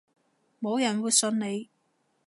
[0.59, 1.69] 冇人會信你